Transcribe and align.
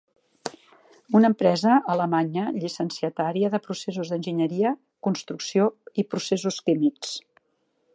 Una 1.19 1.29
empresa 1.33 1.75
alemanya 1.95 2.47
llicenciatària 2.57 3.53
de 3.57 3.61
processos 3.67 4.13
d'enginyeria, 4.15 4.75
construcció 5.09 5.71
i 6.05 6.11
processos 6.17 6.63
químics. 6.71 7.19